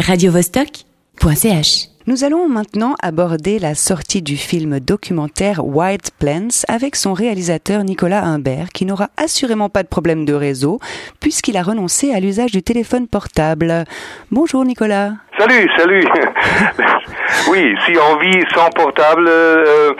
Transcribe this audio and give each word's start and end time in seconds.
radiovostok.ch 0.00 1.88
Nous 2.08 2.24
allons 2.24 2.48
maintenant 2.48 2.96
aborder 3.00 3.60
la 3.60 3.76
sortie 3.76 4.22
du 4.22 4.36
film 4.36 4.80
documentaire 4.80 5.64
Wild 5.64 6.02
Plants 6.18 6.64
avec 6.68 6.96
son 6.96 7.12
réalisateur 7.12 7.84
Nicolas 7.84 8.24
Humbert 8.24 8.70
qui 8.74 8.86
n'aura 8.86 9.10
assurément 9.16 9.68
pas 9.68 9.84
de 9.84 9.88
problème 9.88 10.24
de 10.24 10.34
réseau 10.34 10.80
puisqu'il 11.20 11.56
a 11.56 11.62
renoncé 11.62 12.12
à 12.12 12.18
l'usage 12.18 12.50
du 12.50 12.62
téléphone 12.62 13.06
portable. 13.06 13.84
Bonjour 14.32 14.64
Nicolas. 14.64 15.12
Salut, 15.38 15.70
salut. 15.78 16.04
oui, 17.50 17.74
si 17.86 17.92
on 17.96 18.18
vit 18.18 18.44
sans 18.52 18.70
portable, 18.70 19.26
euh, 19.28 19.92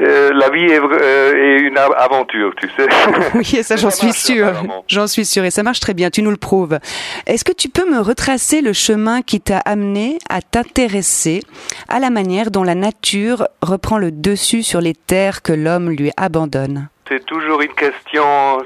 euh, 0.00 0.30
la 0.32 0.50
vie 0.50 0.64
est, 0.64 0.80
euh, 0.80 1.56
est, 1.56 1.60
une 1.60 1.78
aventure, 1.78 2.54
tu 2.56 2.68
sais. 2.76 2.88
oui, 3.34 3.44
ça, 3.62 3.76
j'en 3.76 3.90
suis 3.90 4.12
sûr. 4.12 4.52
J'en 4.86 5.06
suis 5.06 5.24
sûr 5.24 5.44
et 5.44 5.50
ça 5.50 5.62
marche 5.62 5.80
très 5.80 5.94
bien. 5.94 6.10
Tu 6.10 6.22
nous 6.22 6.30
le 6.30 6.36
prouves. 6.36 6.78
Est-ce 7.26 7.44
que 7.44 7.52
tu 7.52 7.68
peux 7.68 7.88
me 7.88 8.00
retracer 8.00 8.60
le 8.60 8.72
chemin 8.72 9.22
qui 9.22 9.40
t'a 9.40 9.58
amené 9.58 10.18
à 10.28 10.40
t'intéresser 10.40 11.42
à 11.88 11.98
la 11.98 12.10
manière 12.10 12.50
dont 12.50 12.62
la 12.62 12.74
nature 12.74 13.48
reprend 13.62 13.98
le 13.98 14.10
dessus 14.12 14.62
sur 14.62 14.80
les 14.80 14.94
terres 14.94 15.42
que 15.42 15.52
l'homme 15.52 15.90
lui 15.90 16.12
abandonne? 16.16 16.88
C'est 17.08 17.24
toujours 17.24 17.62
une 17.62 17.74
question 17.74 18.58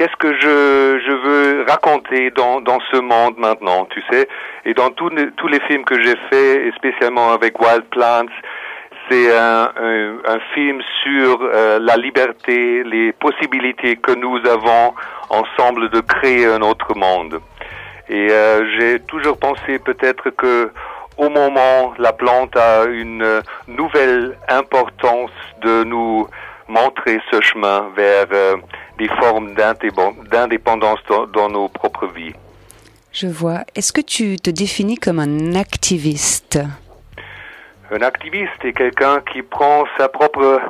qu'est-ce 0.00 0.16
que 0.16 0.32
je, 0.32 0.98
je 1.04 1.12
veux 1.12 1.66
raconter 1.68 2.30
dans, 2.30 2.62
dans 2.62 2.78
ce 2.90 2.96
monde 2.96 3.34
maintenant, 3.36 3.84
tu 3.90 4.02
sais? 4.10 4.28
Et 4.64 4.72
dans 4.72 4.90
tous 4.90 5.10
tous 5.36 5.48
les 5.48 5.60
films 5.60 5.84
que 5.84 6.00
j'ai 6.00 6.16
faits, 6.30 6.60
et 6.66 6.72
spécialement 6.74 7.32
avec 7.32 7.60
Wild 7.60 7.84
Plants, 7.90 8.32
c'est 9.10 9.36
un, 9.36 9.72
film 10.54 10.80
sur 11.02 11.40
euh, 11.42 11.78
la 11.80 11.96
liberté, 11.96 12.84
les 12.84 13.12
possibilités 13.12 13.96
que 13.96 14.12
nous 14.12 14.38
avons 14.48 14.94
ensemble 15.28 15.90
de 15.90 16.00
créer 16.00 16.46
un 16.46 16.60
autre 16.60 16.94
monde. 16.96 17.40
Et 18.08 18.28
euh, 18.30 18.64
j'ai 18.78 19.00
toujours 19.00 19.38
pensé 19.38 19.78
peut-être 19.78 20.30
que 20.30 20.70
au 21.16 21.28
moment 21.28 21.92
la 21.98 22.12
plante 22.12 22.56
a 22.56 22.84
une 22.84 23.42
nouvelle 23.68 24.36
importance 24.48 25.30
de 25.62 25.84
nous 25.84 26.26
montrer 26.68 27.20
ce 27.30 27.40
chemin 27.40 27.86
vers 27.96 28.26
euh, 28.32 28.56
des 28.98 29.08
formes 29.08 29.54
d'indépendance 29.54 31.00
dans, 31.32 31.48
nos 31.48 31.68
propres 31.68 32.06
vies. 32.06 32.34
Je 33.12 33.26
vois. 33.26 33.64
Est-ce 33.74 33.92
que 33.92 34.00
tu 34.00 34.36
te 34.36 34.50
définis 34.50 34.96
comme 34.96 35.18
un 35.18 35.54
activiste? 35.56 36.60
Un 37.92 38.02
activiste 38.02 38.64
est 38.64 38.72
quelqu'un 38.72 39.20
qui 39.20 39.42
prend 39.42 39.84
sa 39.98 40.08
propre 40.08 40.60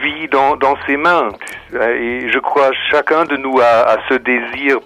vie 0.00 0.28
dans, 0.28 0.56
dans, 0.56 0.76
ses 0.86 0.96
mains. 0.96 1.28
Et 1.72 2.30
je 2.30 2.38
crois 2.38 2.70
chacun 2.90 3.24
de 3.24 3.36
nous 3.36 3.58
a, 3.60 3.90
a 3.90 3.96
ce 4.08 4.14
désir 4.14 4.78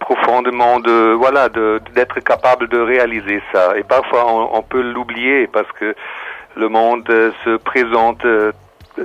profondément 0.00 0.80
de 0.80 1.12
voilà 1.12 1.48
d'être 1.48 2.20
capable 2.20 2.68
de 2.68 2.78
réaliser 2.78 3.40
ça. 3.52 3.76
Et 3.76 3.84
parfois 3.84 4.26
on, 4.26 4.56
on 4.56 4.62
peut 4.62 4.82
l'oublier 4.82 5.46
parce 5.46 5.70
que 5.72 5.94
le 6.56 6.68
monde 6.68 7.06
se 7.44 7.56
présente 7.58 8.24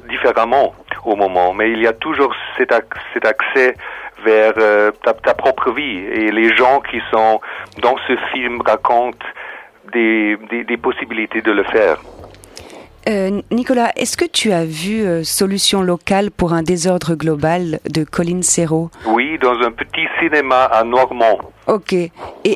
différemment 0.10 0.74
au 1.06 1.16
moment, 1.16 1.54
mais 1.54 1.72
il 1.72 1.82
y 1.82 1.88
a 1.88 1.94
toujours 1.94 2.34
cet, 2.58 2.72
accès 2.72 3.76
vers 4.24 4.54
euh, 4.58 4.92
ta, 5.04 5.14
ta, 5.14 5.34
propre 5.34 5.72
vie 5.72 6.00
et 6.00 6.32
les 6.32 6.56
gens 6.56 6.80
qui 6.82 7.02
sont 7.12 7.42
dans 7.82 7.96
ce 8.08 8.16
film 8.32 8.62
racontent 8.66 9.26
des, 9.92 10.38
des, 10.50 10.64
des 10.64 10.78
possibilités 10.78 11.42
de 11.42 11.52
le 11.52 11.64
faire. 11.64 12.00
Euh, 13.10 13.42
Nicolas, 13.52 13.92
est-ce 13.98 14.16
que 14.16 14.26
tu 14.26 14.54
as 14.54 14.64
vu 14.64 15.04
euh, 15.04 15.24
Solution 15.24 15.82
locale 15.82 16.32
pour 16.32 16.54
un 16.54 16.64
désordre 16.64 17.16
global 17.16 17.80
de 17.90 18.06
Colin 18.06 18.42
Serrault? 18.42 18.92
Oui, 19.08 19.38
dans 19.42 19.60
un 19.60 19.72
petit 19.72 20.08
cinéma 20.22 20.64
à 20.66 20.86
Normand. 20.86 21.38
Ok. 21.68 21.92
Et 21.94 22.12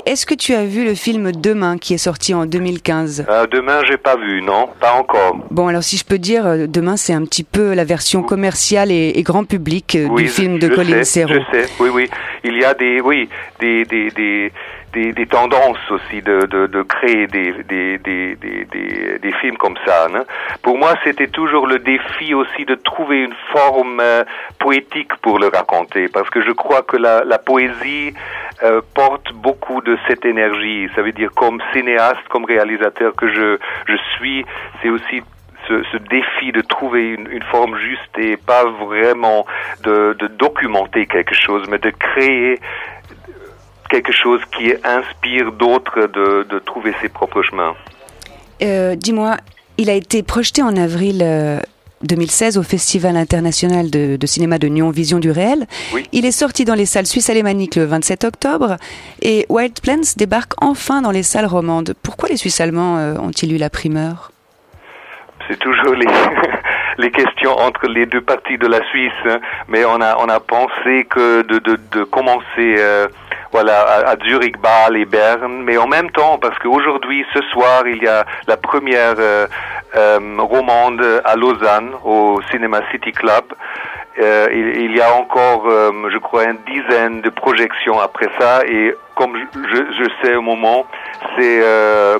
est-ce 0.05 0.25
que 0.25 0.35
tu 0.35 0.53
as 0.53 0.63
vu 0.65 0.85
le 0.85 0.95
film 0.95 1.33
Demain 1.33 1.77
qui 1.77 1.93
est 1.93 1.97
sorti 1.97 2.33
en 2.33 2.45
2015 2.45 3.25
euh, 3.27 3.45
Demain, 3.47 3.81
j'ai 3.85 3.97
pas 3.97 4.15
vu, 4.15 4.41
non, 4.41 4.69
pas 4.79 4.93
encore. 4.93 5.37
Bon, 5.51 5.67
alors 5.67 5.83
si 5.83 5.97
je 5.97 6.05
peux 6.05 6.17
dire, 6.17 6.45
euh, 6.45 6.65
Demain, 6.67 6.95
c'est 6.95 7.13
un 7.13 7.25
petit 7.25 7.43
peu 7.43 7.73
la 7.73 7.83
version 7.83 8.23
commerciale 8.23 8.89
et, 8.89 9.13
et 9.15 9.23
grand 9.23 9.43
public 9.43 9.97
oui, 10.09 10.23
du 10.23 10.29
film 10.29 10.59
de 10.59 10.73
sais, 10.73 11.03
Serrault. 11.03 11.33
Je 11.33 11.57
sais, 11.57 11.69
oui, 11.81 11.89
oui. 11.93 12.09
Il 12.45 12.57
y 12.57 12.63
a 12.63 12.73
des, 12.73 13.01
oui, 13.01 13.27
des, 13.59 13.83
des, 13.83 14.11
des 14.11 14.51
des, 15.13 15.25
tendances 15.27 15.91
aussi 15.91 16.21
de, 16.21 16.45
de, 16.45 16.81
créer 16.83 17.27
des, 17.27 17.53
des, 17.63 17.97
des, 17.97 19.31
films 19.41 19.57
comme 19.57 19.77
ça. 19.85 20.07
Hein. 20.13 20.23
Pour 20.63 20.77
moi, 20.77 20.95
c'était 21.03 21.27
toujours 21.27 21.67
le 21.67 21.79
défi 21.79 22.33
aussi 22.33 22.65
de 22.65 22.75
trouver 22.75 23.23
une 23.23 23.35
forme 23.51 23.99
euh, 23.99 24.23
poétique 24.59 25.15
pour 25.21 25.39
le 25.39 25.47
raconter, 25.47 26.07
parce 26.07 26.29
que 26.29 26.41
je 26.41 26.51
crois 26.51 26.81
que 26.81 26.97
la, 26.97 27.37
poésie 27.37 28.13
euh, 28.63 28.81
porte 28.95 29.31
beaucoup 29.33 29.81
de 29.81 29.97
cette 30.07 30.25
énergie. 30.25 30.87
Ça 30.95 31.01
veut 31.01 31.11
dire 31.11 31.31
comme 31.35 31.61
cinéaste, 31.73 32.27
comme 32.29 32.45
réalisateur 32.45 33.15
que 33.15 33.27
je, 33.27 33.57
je 33.87 33.97
suis, 34.15 34.43
c'est 34.81 34.89
aussi 34.89 35.21
ce, 35.67 35.97
défi 35.97 36.51
de 36.53 36.61
trouver 36.61 37.09
une, 37.09 37.43
forme 37.51 37.77
juste 37.77 38.17
et 38.17 38.37
pas 38.37 38.63
vraiment 38.65 39.45
de 39.83 40.15
documenter 40.39 41.05
quelque 41.05 41.35
chose, 41.35 41.67
mais 41.69 41.77
de 41.77 41.91
créer 41.91 42.59
quelque 43.89 44.11
chose 44.11 44.41
qui 44.57 44.73
inspire 44.83 45.51
d'autres 45.51 46.07
de, 46.07 46.45
de, 46.49 46.59
trouver 46.59 46.93
ses 47.01 47.09
propres 47.09 47.41
chemins. 47.41 47.75
Euh, 48.61 48.95
Dis-moi, 48.95 49.37
il 49.77 49.89
a 49.89 49.93
été 49.93 50.23
projeté 50.23 50.61
en 50.61 50.75
avril 50.75 51.21
euh, 51.21 51.59
2016 52.03 52.57
au 52.57 52.63
Festival 52.63 53.17
international 53.17 53.89
de, 53.89 54.17
de, 54.17 54.27
cinéma 54.27 54.59
de 54.59 54.67
Nyon 54.67 54.89
Vision 54.89 55.19
du 55.19 55.31
réel. 55.31 55.65
Oui. 55.93 56.07
Il 56.11 56.25
est 56.25 56.31
sorti 56.31 56.65
dans 56.65 56.75
les 56.75 56.85
salles 56.85 57.07
suisses 57.07 57.29
alémaniques 57.29 57.75
le 57.75 57.85
27 57.85 58.23
octobre 58.23 58.77
et 59.21 59.45
Wild 59.49 59.79
Plants 59.81 60.13
débarque 60.15 60.53
enfin 60.61 61.01
dans 61.01 61.11
les 61.11 61.23
salles 61.23 61.45
romandes. 61.45 61.93
Pourquoi 62.03 62.29
les 62.29 62.37
Suisses 62.37 62.61
allemands 62.61 62.97
euh, 62.97 63.15
ont-ils 63.15 63.53
eu 63.53 63.57
la 63.57 63.69
primeur? 63.69 64.31
C'est 65.47 65.59
toujours 65.59 65.95
les 65.95 66.07
les 66.97 67.11
questions 67.11 67.57
entre 67.57 67.87
les 67.87 68.05
deux 68.05 68.21
parties 68.21 68.57
de 68.57 68.67
la 68.67 68.83
Suisse, 68.89 69.11
hein. 69.25 69.39
mais 69.67 69.85
on 69.85 70.01
a 70.01 70.17
on 70.17 70.27
a 70.29 70.39
pensé 70.39 71.05
que 71.09 71.41
de 71.43 71.59
de, 71.59 71.79
de 71.91 72.03
commencer 72.03 72.75
euh, 72.77 73.07
voilà, 73.57 73.81
à, 73.81 74.11
à, 74.11 74.15
Zurich, 74.23 74.55
Bâle 74.59 74.97
et 74.97 75.05
Berne, 75.05 75.63
mais 75.63 75.79
en 75.79 75.87
même 75.87 76.11
temps, 76.11 76.37
parce 76.37 76.55
qu'aujourd'hui, 76.59 77.25
ce 77.33 77.41
soir, 77.51 77.87
il 77.87 78.03
y 78.03 78.07
a 78.07 78.23
la 78.47 78.55
première 78.55 79.15
euh, 79.17 79.47
euh, 79.95 80.19
romande 80.37 81.03
à 81.25 81.35
Lausanne, 81.35 81.89
au 82.05 82.39
Cinema 82.51 82.81
City 82.91 83.11
Club. 83.11 83.45
Euh, 84.19 84.47
il, 84.51 84.81
il, 84.85 84.95
y 84.95 85.01
a 85.01 85.13
encore, 85.15 85.65
je 85.67 86.17
crois, 86.17 86.45
une 86.45 86.57
dizaine 86.65 87.21
de 87.21 87.29
projections 87.29 87.99
après 87.99 88.29
ça, 88.39 88.65
et 88.65 88.95
comme 89.15 89.35
je, 89.55 89.81
je 89.97 90.09
sais 90.21 90.35
au 90.35 90.41
moment, 90.41 90.85
c'est 91.37 91.61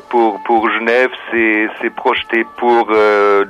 pour 0.09 0.39
pour 0.43 0.69
Genève, 0.69 1.09
c'est 1.31 1.89
projeté 1.91 2.45
pour 2.57 2.91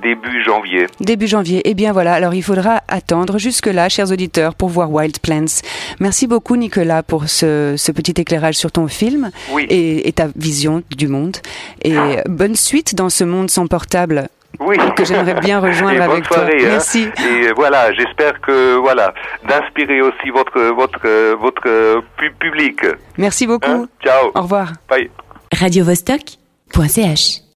début 0.01 0.43
janvier. 0.43 0.87
Début 0.99 1.27
janvier. 1.27 1.61
Eh 1.65 1.73
bien 1.73 1.93
voilà. 1.93 2.13
Alors 2.13 2.33
il 2.33 2.43
faudra 2.43 2.81
attendre 2.87 3.37
jusque 3.37 3.67
là, 3.67 3.89
chers 3.89 4.11
auditeurs, 4.11 4.53
pour 4.55 4.69
voir 4.69 4.91
Wild 4.91 5.19
Plants. 5.19 5.61
Merci 5.99 6.27
beaucoup, 6.27 6.55
Nicolas, 6.55 7.03
pour 7.03 7.29
ce 7.29 7.75
ce 7.77 7.91
petit 7.91 8.19
éclairage 8.19 8.55
sur 8.55 8.71
ton 8.71 8.87
film 8.87 9.31
oui. 9.51 9.65
et, 9.69 10.07
et, 10.07 10.11
ta 10.11 10.27
vision 10.35 10.83
du 10.95 11.07
monde. 11.07 11.37
Et 11.83 11.97
ah. 11.97 12.23
bonne 12.27 12.55
suite 12.55 12.95
dans 12.95 13.09
ce 13.09 13.23
monde 13.23 13.49
sans 13.49 13.67
portable. 13.67 14.29
Oui. 14.59 14.77
que 14.95 15.05
j'aimerais 15.05 15.39
bien 15.39 15.59
rejoindre 15.59 16.01
avec 16.01 16.25
soirée, 16.25 16.57
toi. 16.57 16.67
Hein. 16.67 16.71
Merci. 16.71 17.09
Et 17.29 17.51
voilà, 17.55 17.93
j'espère 17.93 18.39
que 18.41 18.75
voilà 18.77 19.13
d'inspirer 19.47 20.01
aussi 20.01 20.29
votre 20.33 20.59
votre 20.73 21.35
votre 21.35 22.01
public. 22.39 22.81
Merci 23.17 23.47
beaucoup. 23.47 23.69
Hein? 23.69 23.87
Ciao. 24.03 24.31
Au 24.33 24.41
revoir. 24.41 24.73
Bye. 24.89 25.09
radiovostok.ch 25.53 27.41